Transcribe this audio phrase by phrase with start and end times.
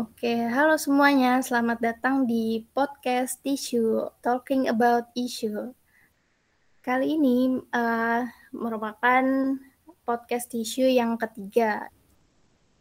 [0.00, 1.44] Oke, halo semuanya.
[1.44, 5.76] Selamat datang di podcast Tissue, Talking About Issue.
[6.80, 9.20] Kali ini uh, merupakan
[10.08, 11.92] podcast Tissue yang ketiga.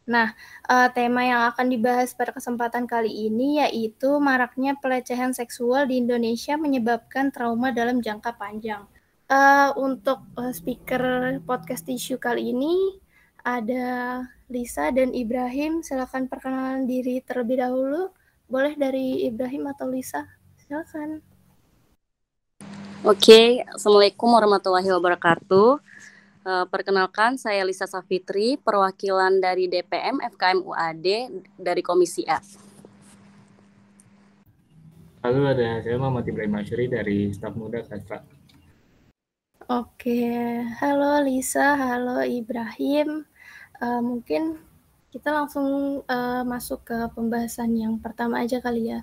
[0.08, 0.32] Nah,
[0.72, 6.56] uh, tema yang akan dibahas pada kesempatan kali ini yaitu maraknya pelecehan seksual di Indonesia
[6.56, 8.88] menyebabkan trauma dalam jangka panjang.
[9.28, 12.96] Uh, untuk uh, speaker podcast Tissue kali ini
[13.44, 15.86] ada Lisa dan Ibrahim.
[15.86, 18.10] Silakan perkenalan diri terlebih dahulu.
[18.50, 20.26] Boleh dari Ibrahim atau Lisa?
[20.66, 21.22] Silakan.
[23.06, 25.78] Oke, Assalamualaikum warahmatullahi wabarakatuh.
[26.42, 31.08] Uh, perkenalkan, saya Lisa Safitri, perwakilan dari DPM FKM UAD
[31.56, 32.42] dari Komisi A.
[35.22, 38.26] Halo, ada saya Muhammad Ibrahim Asyuri dari staf muda Kastra.
[39.70, 40.26] Oke,
[40.82, 43.30] halo Lisa, halo Ibrahim
[43.82, 44.60] uh, mungkin
[45.10, 49.02] kita langsung uh, masuk ke pembahasan yang pertama aja kali ya.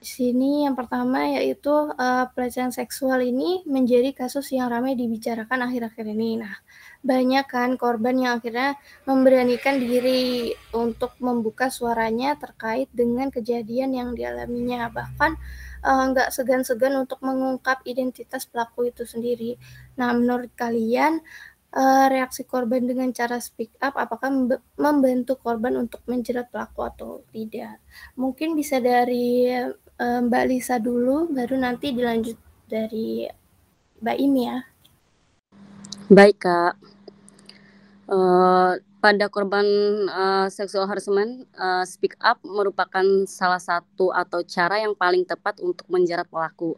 [0.00, 6.06] Di sini yang pertama yaitu uh, pelecehan seksual ini menjadi kasus yang ramai dibicarakan akhir-akhir
[6.08, 6.40] ini.
[6.40, 6.56] Nah,
[7.04, 14.88] banyak kan korban yang akhirnya memberanikan diri untuk membuka suaranya terkait dengan kejadian yang dialaminya.
[14.88, 15.32] Bahkan
[15.84, 19.60] nggak uh, segan-segan untuk mengungkap identitas pelaku itu sendiri.
[20.00, 21.20] Nah, menurut kalian
[21.74, 24.30] uh, reaksi korban dengan cara speak up apakah
[24.74, 27.78] membantu korban untuk menjerat pelaku atau tidak.
[28.18, 33.26] Mungkin bisa dari uh, Mbak Lisa dulu, baru nanti dilanjut dari
[34.02, 34.58] Mbak Imi ya.
[36.10, 36.74] Baik Kak.
[38.10, 39.64] Uh, pada korban
[40.10, 45.86] uh, seksual harassment, uh, speak up merupakan salah satu atau cara yang paling tepat untuk
[45.86, 46.74] menjerat pelaku.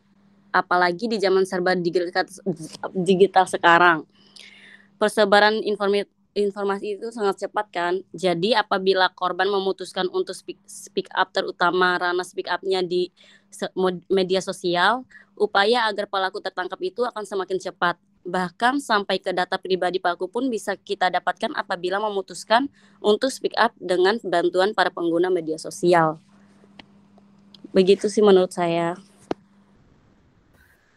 [0.52, 2.28] Apalagi di zaman serba digital,
[2.92, 4.04] digital sekarang
[5.02, 7.94] persebaran informasi informasi itu sangat cepat kan.
[8.14, 13.10] Jadi apabila korban memutuskan untuk speak, speak up terutama ranah speak up-nya di
[14.08, 15.04] media sosial,
[15.36, 18.00] upaya agar pelaku tertangkap itu akan semakin cepat.
[18.22, 22.70] Bahkan sampai ke data pribadi pelaku pun bisa kita dapatkan apabila memutuskan
[23.02, 26.22] untuk speak up dengan bantuan para pengguna media sosial.
[27.74, 28.96] Begitu sih menurut saya.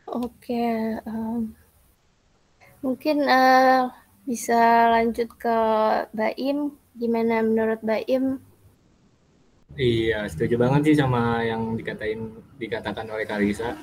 [0.06, 1.58] Oke, um,
[2.86, 3.90] Mungkin uh,
[4.30, 5.58] bisa lanjut ke
[6.14, 6.78] Baim.
[6.94, 8.38] Gimana menurut Baim?
[9.74, 13.74] Iya, setuju banget sih sama yang dikatain dikatakan oleh Kalisa.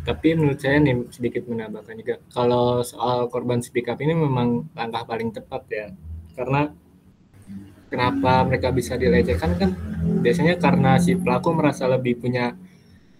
[0.00, 5.04] Tapi menurut saya nih sedikit menambahkan juga kalau soal korban speak up ini memang langkah
[5.04, 5.86] paling tepat ya.
[6.32, 6.72] Karena
[7.92, 9.76] kenapa mereka bisa dilecehkan kan
[10.24, 12.56] biasanya karena si pelaku merasa lebih punya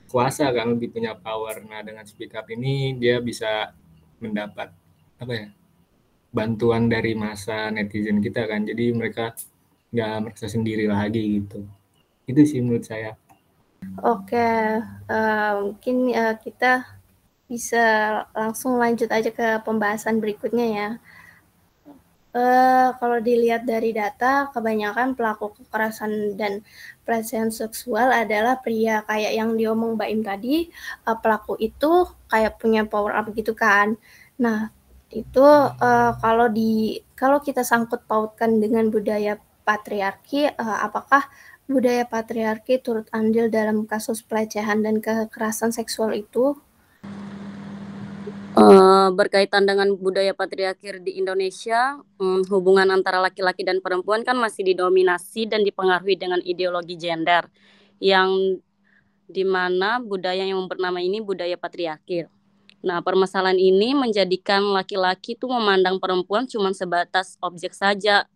[0.09, 1.61] kuasa kan, lebih punya power.
[1.69, 3.77] Nah, dengan speak up ini dia bisa
[4.21, 4.73] mendapat
[5.21, 5.47] apa ya
[6.31, 8.63] bantuan dari masa netizen kita kan.
[8.65, 9.35] Jadi mereka
[9.91, 11.67] nggak merasa sendiri lagi gitu.
[12.29, 13.19] Itu sih menurut saya.
[14.05, 14.49] Oke
[15.09, 16.85] uh, mungkin uh, kita
[17.51, 17.85] bisa
[18.31, 20.89] langsung lanjut aja ke pembahasan berikutnya ya
[22.31, 26.63] Uh, kalau dilihat dari data, kebanyakan pelaku kekerasan dan
[27.03, 30.57] pelecehan seksual adalah pria kayak yang diomong Mbak Im tadi,
[31.11, 33.99] uh, pelaku itu kayak punya power up gitu kan.
[34.39, 34.71] Nah,
[35.11, 39.35] itu uh, kalau di kalau kita sangkut pautkan dengan budaya
[39.67, 41.27] patriarki, uh, apakah
[41.67, 46.55] budaya patriarki turut andil dalam kasus pelecehan dan kekerasan seksual itu?
[48.61, 54.69] Uh, berkaitan dengan budaya patriarki di Indonesia, um, hubungan antara laki-laki dan perempuan kan masih
[54.69, 57.49] didominasi dan dipengaruhi dengan ideologi gender,
[58.05, 58.61] yang
[59.25, 62.29] di mana budaya yang bernama ini budaya patriarki.
[62.85, 68.29] Nah, permasalahan ini menjadikan laki-laki tuh memandang perempuan cuma sebatas objek saja.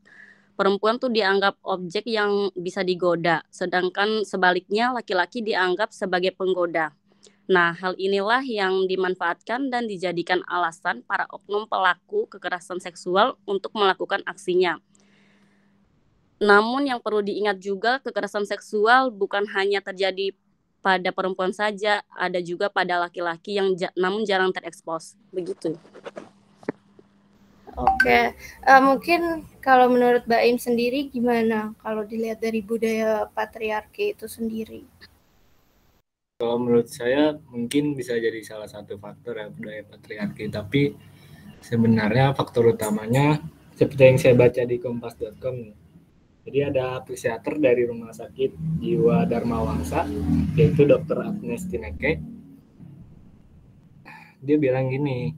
[0.57, 6.97] Perempuan tuh dianggap objek yang bisa digoda, sedangkan sebaliknya laki-laki dianggap sebagai penggoda.
[7.45, 14.25] Nah, hal inilah yang dimanfaatkan dan dijadikan alasan para oknum pelaku kekerasan seksual untuk melakukan
[14.25, 14.81] aksinya.
[16.41, 20.33] Namun yang perlu diingat juga kekerasan seksual bukan hanya terjadi
[20.85, 25.17] pada perempuan saja, ada juga pada laki-laki yang ja namun jarang terekspos.
[25.33, 25.77] Begitu.
[27.75, 28.37] Oke,
[28.71, 34.87] uh, mungkin kalau menurut Baim sendiri gimana kalau dilihat dari budaya patriarki itu sendiri?
[36.35, 40.91] Kalau menurut saya mungkin bisa jadi salah satu faktor ya budaya patriarki, tapi
[41.63, 43.39] sebenarnya faktor utamanya
[43.79, 45.57] seperti yang saya baca di kompas.com
[46.45, 50.05] jadi ada psikiater dari Rumah Sakit Jiwa Dharma Wangsa,
[50.59, 51.23] yaitu Dr.
[51.23, 52.19] Agnes Tineke.
[54.45, 55.33] Dia bilang gini,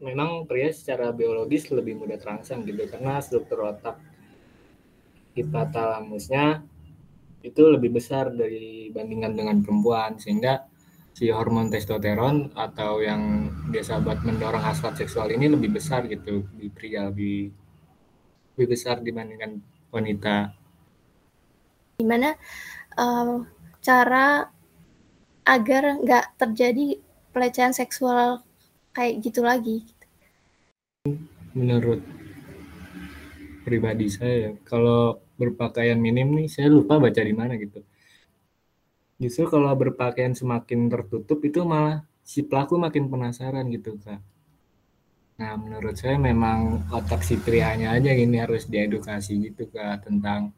[0.00, 3.98] memang pria secara biologis lebih mudah terangsang gitu karena struktur otak
[5.36, 6.64] hipotalamusnya
[7.42, 10.66] itu lebih besar dibandingkan dengan perempuan sehingga
[11.12, 16.72] si hormon testosteron atau yang biasa buat mendorong hasrat seksual ini lebih besar gitu di
[16.72, 17.52] pria lebih
[18.56, 19.60] lebih besar dibandingkan
[19.92, 20.56] wanita.
[22.00, 22.32] Gimana
[22.96, 23.44] uh,
[23.84, 24.48] cara
[25.44, 26.96] agar nggak terjadi
[27.34, 28.40] pelecehan seksual
[28.96, 29.84] kayak gitu lagi?
[31.52, 32.00] Menurut
[33.62, 37.80] pribadi saya, kalau berpakaian minim nih saya lupa baca di mana gitu.
[39.22, 44.18] Justru kalau berpakaian semakin tertutup itu malah si pelaku makin penasaran gitu kak.
[45.38, 50.54] Nah menurut saya memang otak si prianya aja ini harus diedukasi gitu kak tentang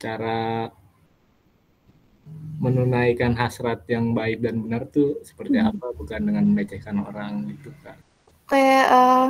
[0.00, 0.68] cara
[2.60, 5.72] menunaikan hasrat yang baik dan benar tuh seperti hmm.
[5.72, 7.96] apa bukan dengan melecehkan orang gitu kak.
[8.48, 9.28] Kayak uh,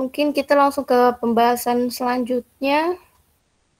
[0.00, 2.96] mungkin kita langsung ke pembahasan selanjutnya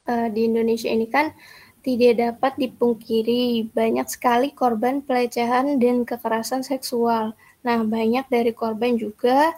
[0.04, 1.32] uh, di Indonesia ini kan
[1.80, 7.32] tidak dapat dipungkiri banyak sekali korban pelecehan dan kekerasan seksual.
[7.64, 9.56] Nah, banyak dari korban juga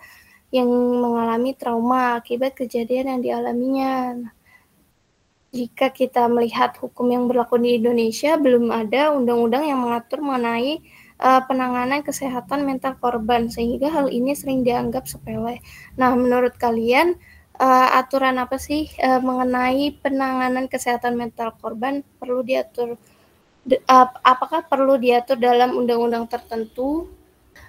[0.54, 0.70] yang
[1.02, 3.94] mengalami trauma akibat kejadian yang dialaminya.
[5.50, 10.78] Jika kita melihat hukum yang berlaku di Indonesia, belum ada undang-undang yang mengatur mengenai
[11.22, 15.62] uh, penanganan kesehatan mental korban, sehingga hal ini sering dianggap sepele.
[15.94, 17.14] Nah, menurut kalian,
[17.62, 22.98] uh, aturan apa sih uh, mengenai penanganan kesehatan mental korban perlu diatur
[23.62, 27.06] de, uh, apakah perlu diatur dalam undang-undang tertentu?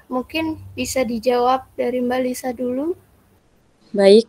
[0.10, 2.94] Mungkin bisa dijawab dari Mbak Lisa dulu.
[3.94, 4.26] Baik.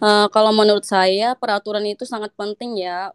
[0.00, 3.12] Uh, kalau menurut saya peraturan itu sangat penting ya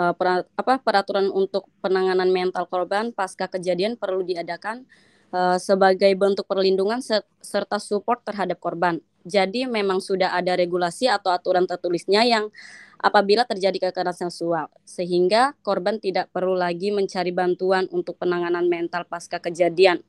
[0.00, 4.88] uh, per, apa peraturan untuk penanganan mental korban pasca kejadian perlu diadakan
[5.36, 7.04] uh, sebagai bentuk perlindungan
[7.44, 12.48] serta support terhadap korban jadi memang sudah ada regulasi atau aturan tertulisnya yang
[12.96, 19.36] apabila terjadi kekerasan seksual sehingga korban tidak perlu lagi mencari bantuan untuk penanganan mental pasca
[19.36, 20.00] kejadian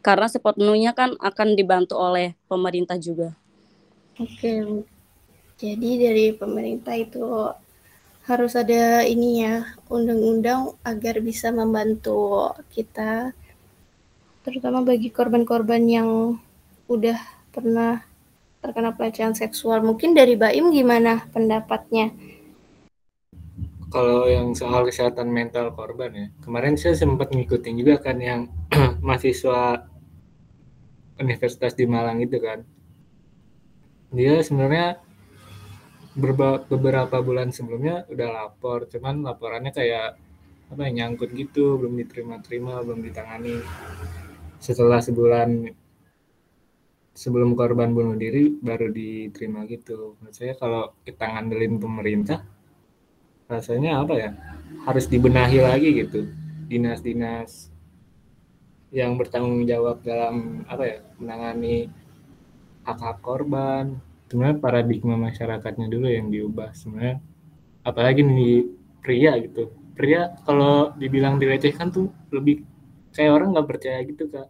[0.00, 3.36] karena sepenuhnya kan akan dibantu oleh pemerintah juga.
[4.16, 4.84] Oke.
[5.60, 7.20] Jadi dari pemerintah itu
[8.30, 13.34] harus ada ini ya undang-undang agar bisa membantu kita
[14.46, 16.38] terutama bagi korban-korban yang
[16.86, 17.18] udah
[17.50, 18.06] pernah
[18.62, 19.82] terkena pelecehan seksual.
[19.82, 22.14] Mungkin dari Baim gimana pendapatnya?
[23.90, 28.46] Kalau yang soal kesehatan mental korban ya, kemarin saya sempat ngikutin juga kan yang
[29.06, 29.90] mahasiswa
[31.18, 32.62] Universitas di Malang itu kan.
[34.14, 35.02] Dia sebenarnya
[36.14, 40.18] beberapa bulan sebelumnya udah lapor, cuman laporannya kayak
[40.70, 43.58] apa ya, nyangkut gitu, belum diterima-terima, belum ditangani.
[44.62, 45.70] Setelah sebulan
[47.10, 50.14] sebelum korban bunuh diri baru diterima gitu.
[50.22, 52.46] Menurut saya kalau kita ngandelin pemerintah,
[53.50, 54.30] rasanya apa ya?
[54.86, 56.30] Harus dibenahi lagi gitu.
[56.70, 57.68] Dinas-dinas
[58.90, 61.90] yang bertanggung jawab dalam apa ya menangani
[62.86, 63.98] hak-hak korban.
[64.30, 67.18] Sebenarnya paradigma masyarakatnya dulu yang diubah sebenarnya.
[67.82, 68.70] Apalagi nih
[69.02, 69.74] pria gitu.
[69.98, 72.62] Pria kalau dibilang dilecehkan tuh lebih
[73.10, 74.48] kayak orang nggak percaya gitu kak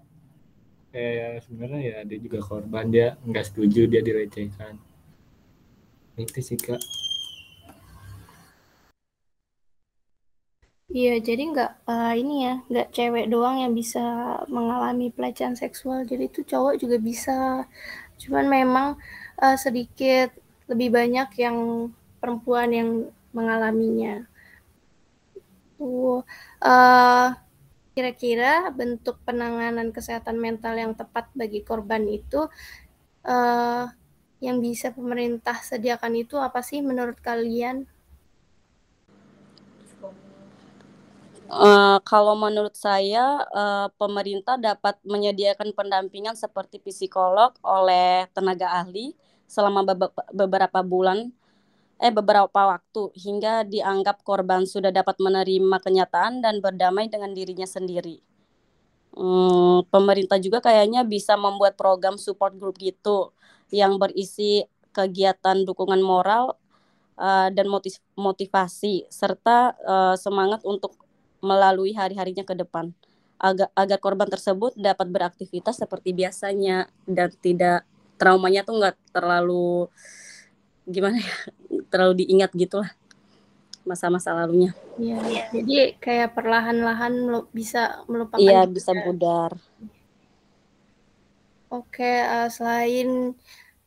[0.91, 4.75] kayak sebenarnya ya dia juga korban dia nggak setuju dia dilecehkan
[6.19, 6.81] itu sih kak
[10.91, 14.03] Iya, jadi nggak uh, ini ya, nggak cewek doang yang bisa
[14.51, 16.03] mengalami pelecehan seksual.
[16.03, 17.63] Jadi itu cowok juga bisa.
[18.19, 18.99] Cuman memang
[19.41, 20.31] uh, sedikit
[20.71, 21.89] lebih banyak yang
[22.21, 22.91] perempuan yang
[23.33, 24.29] mengalaminya.
[25.81, 27.33] Uh,
[27.91, 32.47] Kira-kira bentuk penanganan kesehatan mental yang tepat bagi korban itu
[33.27, 33.85] uh,
[34.39, 37.85] yang bisa pemerintah sediakan itu apa sih menurut kalian?
[41.51, 49.19] Uh, kalau menurut saya, uh, pemerintah dapat menyediakan pendampingan seperti psikolog oleh tenaga ahli
[49.51, 49.83] selama
[50.31, 51.35] beberapa bulan
[52.01, 58.25] eh beberapa waktu hingga dianggap korban sudah dapat menerima kenyataan dan berdamai dengan dirinya sendiri.
[59.13, 63.35] Hmm, pemerintah juga kayaknya bisa membuat program support group gitu
[63.69, 64.65] yang berisi
[64.95, 66.57] kegiatan dukungan moral
[67.21, 70.95] uh, dan motiv motivasi serta uh, semangat untuk
[71.45, 72.95] melalui hari-harinya ke depan
[73.41, 77.90] agar agar korban tersebut dapat beraktivitas seperti biasanya dan tidak
[78.21, 79.89] traumanya tuh nggak terlalu
[80.85, 81.37] gimana ya
[81.89, 82.93] terlalu diingat gitu lah
[83.81, 84.77] masa-masa lalunya.
[85.01, 88.37] Iya, jadi kayak perlahan-lahan bisa melupakan.
[88.37, 89.57] Iya, bisa pudar.
[91.73, 93.33] Oke, uh, selain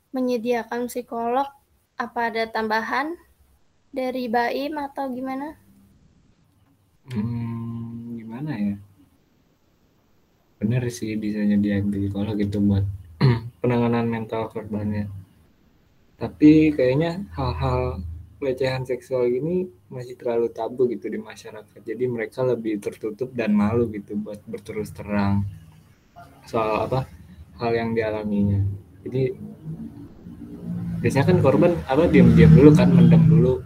[0.10, 1.46] menyediakan psikolog,
[1.94, 3.14] Apa ada tambahan
[3.94, 5.54] dari Baim atau gimana?
[7.14, 8.76] Hmm, gimana ya?
[10.58, 12.82] Bener sih bisa jadi kalau gitu buat
[13.64, 15.08] penanganan mental korbannya.
[16.20, 18.04] Tapi kayaknya hal-hal
[18.44, 21.80] pelecehan seksual ini masih terlalu tabu gitu di masyarakat.
[21.80, 25.48] Jadi mereka lebih tertutup dan malu gitu buat berterus terang
[26.44, 27.08] soal apa
[27.64, 28.60] hal yang dialaminya.
[29.08, 29.32] Jadi
[31.00, 33.64] biasanya kan korban apa diam-diam dulu kan mendem dulu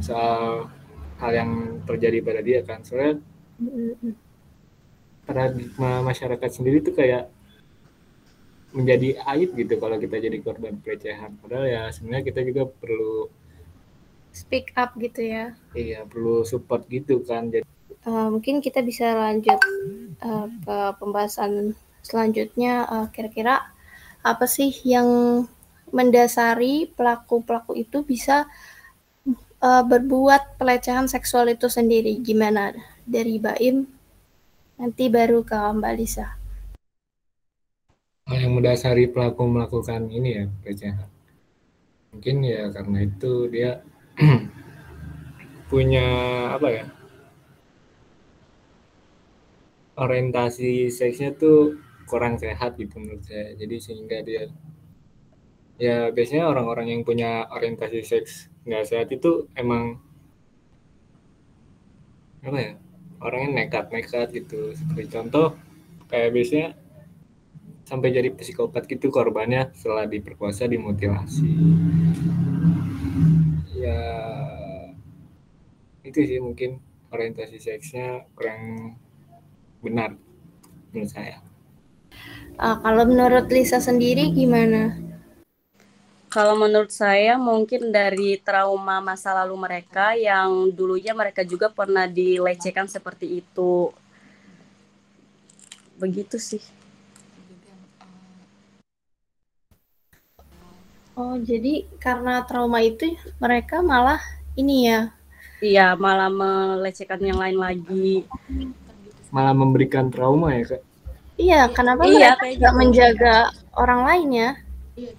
[0.00, 0.72] soal
[1.20, 1.50] hal yang
[1.84, 3.20] terjadi pada dia kan soalnya
[5.24, 7.28] paradigma masyarakat sendiri tuh kayak
[8.72, 13.32] menjadi aib gitu kalau kita jadi korban pelecehan padahal ya sebenarnya kita juga perlu
[14.30, 17.64] speak up gitu ya iya perlu support gitu kan jadi
[18.04, 19.56] uh, mungkin kita bisa lanjut
[20.20, 21.72] uh, ke pembahasan
[22.04, 23.68] selanjutnya eh, kira-kira
[24.24, 25.44] apa sih yang
[25.92, 28.48] mendasari pelaku-pelaku itu bisa
[29.62, 32.18] uh, berbuat pelecehan seksual itu sendiri?
[32.20, 33.88] Gimana dari Baim?
[34.78, 36.37] Nanti baru ke Mbak Lisa.
[38.28, 41.08] Yang mendasari pelaku melakukan ini ya pelecehan.
[42.12, 43.80] Mungkin ya karena itu dia
[45.72, 46.06] punya
[46.56, 46.84] apa ya?
[49.98, 51.74] orientasi seksnya tuh
[52.06, 53.50] kurang sehat gitu menurut saya.
[53.58, 54.46] Jadi sehingga dia
[55.78, 60.02] ya biasanya orang-orang yang punya orientasi seks nggak sehat itu emang
[62.42, 62.72] apa ya
[63.22, 65.54] orangnya nekat-nekat gitu seperti contoh
[66.10, 66.68] kayak biasanya
[67.88, 71.48] sampai jadi psikopat gitu korbannya setelah diperkosa dimutilasi
[73.80, 74.00] ya
[76.04, 78.92] itu sih mungkin orientasi seksnya kurang
[79.80, 80.16] benar
[80.92, 81.40] menurut saya.
[82.58, 84.98] Uh, kalau menurut Lisa sendiri gimana?
[86.28, 92.84] Kalau menurut saya mungkin dari trauma masa lalu mereka yang dulunya mereka juga pernah dilecehkan
[92.84, 93.88] seperti itu.
[95.96, 96.60] Begitu sih.
[101.18, 104.22] Oh, jadi karena trauma itu mereka malah
[104.54, 105.10] ini ya.
[105.58, 108.22] Iya, malah melecehkan yang lain lagi.
[109.34, 110.82] Malah memberikan trauma ya, Kak?
[111.34, 112.78] Iya, kenapa iya, mereka tidak gitu.
[112.78, 113.34] menjaga
[113.74, 114.50] orang lain ya?
[114.94, 115.10] Iya,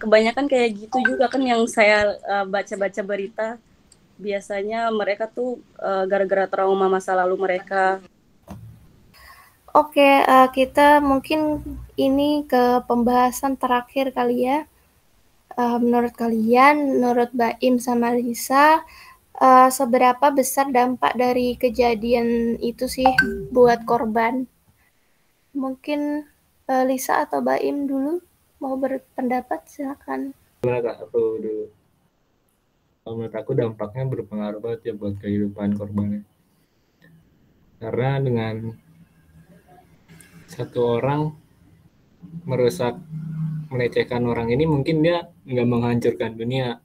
[0.00, 3.48] kebanyakan kayak gitu juga kan yang saya uh, baca-baca berita
[4.20, 8.00] biasanya mereka tuh uh, gara-gara trauma masa lalu mereka.
[9.74, 11.58] Oke, uh, kita mungkin
[11.98, 14.70] ini ke pembahasan terakhir kali ya.
[15.58, 18.86] Uh, menurut kalian, menurut Baim sama Lisa,
[19.42, 23.06] uh, seberapa besar dampak dari kejadian itu sih
[23.50, 24.46] buat korban?
[25.58, 26.22] Mungkin
[26.70, 28.22] uh, Lisa atau Baim dulu?
[28.64, 30.32] mau berpendapat silakan.
[30.64, 30.96] Gimana kak?
[31.04, 31.68] Aku dulu.
[33.04, 36.24] Menurut aku dampaknya berpengaruh banget ya buat kehidupan korbannya.
[37.76, 38.72] Karena dengan
[40.54, 41.34] satu orang
[42.46, 42.94] merusak,
[43.74, 46.78] melecehkan orang ini mungkin dia nggak menghancurkan dunia,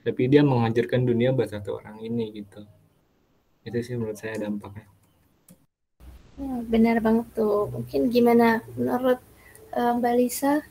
[0.00, 2.64] tapi dia menghancurkan dunia buat satu orang ini gitu.
[3.60, 4.88] Itu sih menurut saya dampaknya.
[6.40, 7.68] Ya, benar banget tuh.
[7.68, 9.20] Mungkin gimana menurut
[9.76, 10.64] uh, Mbak Lisa?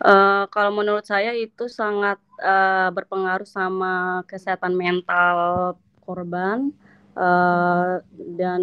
[0.00, 6.72] Uh, kalau menurut saya itu sangat uh, berpengaruh sama kesehatan mental korban
[7.14, 8.00] uh,
[8.34, 8.62] dan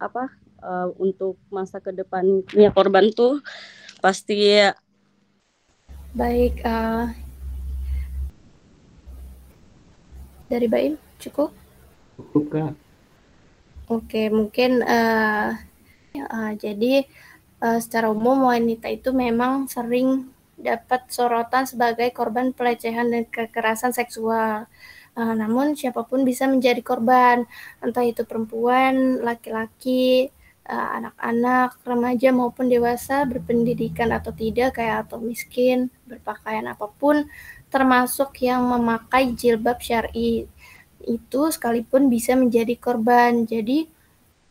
[0.00, 3.42] apa uh, untuk masa ke depannya korban tuh
[3.98, 4.58] pasti
[6.14, 7.10] baik uh,
[10.48, 11.52] dari Baim cukup?
[12.16, 12.72] Cukup kak.
[13.88, 15.56] Oke mungkin uh,
[16.12, 17.04] ya, uh, jadi
[17.62, 24.66] uh, secara umum wanita itu memang sering dapat sorotan sebagai korban pelecehan dan kekerasan seksual.
[25.18, 27.42] Uh, namun siapa pun bisa menjadi korban,
[27.82, 30.30] entah itu perempuan, laki-laki,
[30.68, 37.24] anak-anak, remaja maupun dewasa, berpendidikan atau tidak, kayak atau miskin, berpakaian apa pun,
[37.72, 40.44] termasuk yang memakai jilbab syari
[41.08, 43.48] itu sekalipun bisa menjadi korban.
[43.48, 43.88] Jadi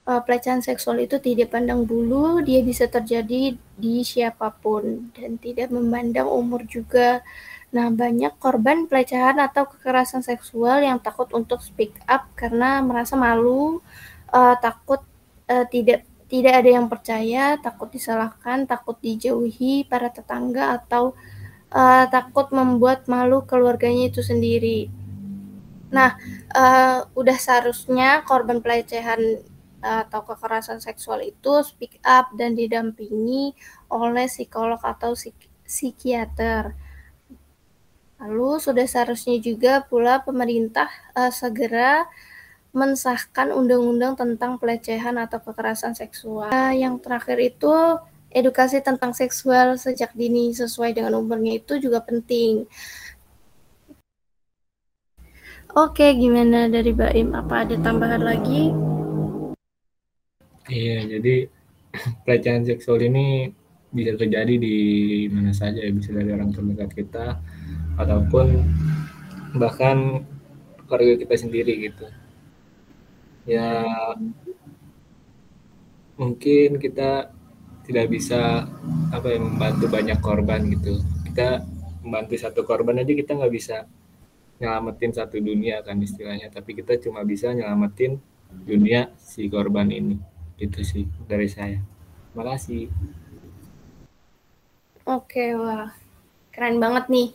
[0.09, 5.69] uh, pelecehan seksual itu tidak pandang bulu, dia bisa terjadi di siapa pun dan tidak
[5.69, 7.21] memandang umur juga.
[7.67, 13.83] Nah, banyak korban pelecehan atau kekerasan seksual yang takut untuk speak up karena merasa malu,
[14.31, 15.03] uh, takut
[15.47, 21.15] uh, tidak tidak ada yang percaya, takut disalahkan, takut dijauhi para tetangga atau
[21.71, 24.91] uh, takut membuat malu keluarganya itu sendiri.
[25.87, 26.19] Nah,
[26.51, 29.39] uh, udah seharusnya korban pelecehan
[29.77, 33.55] atau kekerasan seksual itu speak up dan didampingi
[33.87, 35.15] oleh psikolog atau
[35.63, 36.75] psikiater.
[38.17, 42.09] Lalu sudah seharusnya juga pula pemerintah uh, segera
[42.75, 46.51] mensahkan undang-undang tentang pelecehan atau kekerasan seksual.
[46.51, 47.73] Uh, yang terakhir itu
[48.31, 52.67] edukasi tentang seksual sejak dini sesuai dengan umurnya itu juga penting.
[55.77, 57.37] Oke, gimana dari Baim?
[57.37, 58.73] Apa ada tambahan lagi?
[60.67, 61.47] Iya, jadi
[62.25, 63.51] pelecehan seksual ini
[63.93, 64.77] bisa terjadi di
[65.31, 67.25] mana saja ya, bisa dari orang terdekat kita
[67.95, 68.67] ataupun
[69.55, 70.27] bahkan
[70.85, 72.05] keluarga kita sendiri gitu.
[73.47, 73.87] Ya
[76.19, 77.31] mungkin kita
[77.87, 78.67] tidak bisa
[79.15, 80.99] apa ya membantu banyak korban gitu.
[81.31, 81.63] Kita
[82.03, 83.87] membantu satu korban aja kita nggak bisa
[84.59, 88.19] nyelamatin satu dunia kan istilahnya, tapi kita cuma bisa nyelamatin
[88.67, 90.19] dunia si korban ini.
[90.59, 91.79] Itu sih dari saya.
[92.35, 92.91] Terima kasih
[95.07, 95.89] oke wah
[96.57, 97.29] keren banget nih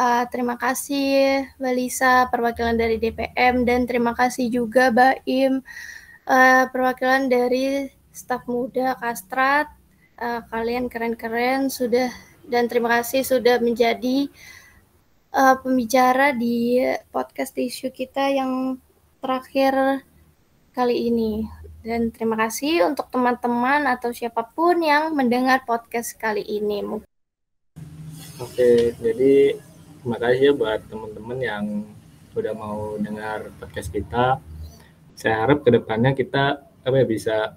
[0.00, 5.60] uh, terima kasih Mbak Lisa perwakilan dari DPM dan terima kasih juga Baim
[6.24, 9.68] uh, perwakilan dari staf muda Kastrat
[10.16, 12.08] uh, kalian keren-keren sudah
[12.48, 14.32] dan terima kasih sudah menjadi
[15.36, 16.80] uh, pembicara di
[17.12, 18.80] podcast isu kita yang
[19.20, 20.00] terakhir
[20.72, 21.44] kali ini.
[21.82, 27.02] Dan terima kasih untuk teman-teman atau siapa pun yang mendengar podcast kali ini.
[28.42, 29.54] Oke, jadi
[30.02, 31.64] terima kasih ya buat teman-teman yang
[32.34, 34.42] sudah mau dengar podcast kita.
[35.14, 37.54] Saya harap ke depannya kita apa ya bisa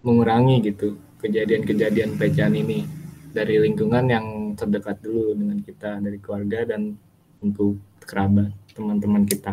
[0.00, 2.88] mengurangi gitu kejadian-kejadian pelecehan ini
[3.28, 4.26] dari lingkungan yang
[4.56, 6.96] terdekat dulu dengan kita dari keluarga dan
[7.44, 9.52] untuk kerabat teman-teman kita.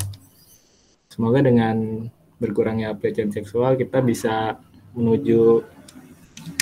[1.11, 2.07] Semoga dengan
[2.39, 4.55] berkurangnya pelecehan seksual kita bisa
[4.95, 5.59] menuju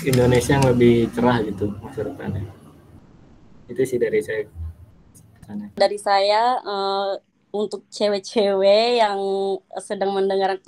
[0.09, 2.58] Indonesia yang lebih cerah gitu masa depannya
[3.69, 4.43] itu sih dari saya
[5.77, 7.17] dari saya uh,
[7.49, 9.17] untuk cewek-cewek yang
[9.81, 10.61] sedang mendengarkan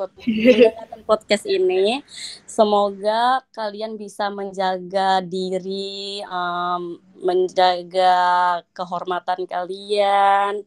[1.05, 2.01] podcast ini
[2.49, 10.65] semoga kalian bisa menjaga diri um, menjaga kehormatan kalian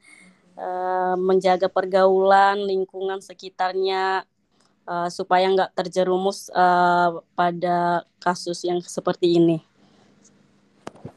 [0.55, 4.23] uh, menjaga pergaulan lingkungan sekitarnya
[4.87, 9.59] uh, supaya nggak terjerumus uh, pada kasus yang seperti ini.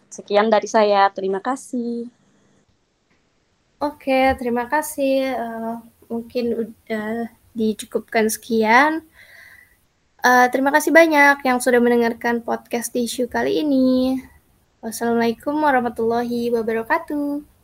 [0.07, 2.07] Sekian dari saya, terima kasih.
[3.77, 5.37] Oke, terima kasih.
[5.37, 5.75] Uh,
[6.09, 9.05] mungkin udah dicukupkan sekian.
[10.23, 14.17] Uh, terima kasih banyak yang sudah mendengarkan podcast isu kali ini.
[14.81, 17.56] Wassalamualaikum warahmatullahi wabarakatuh.